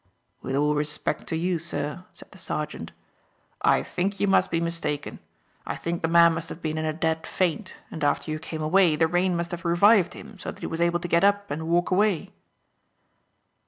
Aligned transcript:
"With 0.41 0.55
all 0.55 0.73
respect 0.73 1.27
to 1.27 1.35
you, 1.35 1.59
sir," 1.59 2.05
said 2.11 2.31
the 2.31 2.39
sergeant, 2.39 2.91
"I 3.61 3.83
think 3.83 4.19
you 4.19 4.25
must 4.25 4.49
be 4.49 4.59
mistaken. 4.59 5.19
I 5.63 5.75
think 5.75 6.01
the 6.01 6.07
man 6.07 6.33
must 6.33 6.49
have 6.49 6.59
been 6.59 6.79
in 6.79 6.85
a 6.85 6.91
dead 6.91 7.27
faint, 7.27 7.75
and 7.91 8.03
after 8.03 8.31
you 8.31 8.39
came 8.39 8.63
away, 8.63 8.95
the 8.95 9.05
rain 9.05 9.35
must 9.37 9.51
have 9.51 9.63
revived 9.63 10.13
him 10.15 10.39
so 10.39 10.49
that 10.51 10.61
he 10.61 10.65
was 10.65 10.81
able 10.81 11.01
to 11.01 11.07
get 11.07 11.23
up 11.23 11.51
and 11.51 11.67
walk 11.67 11.91
away." 11.91 12.31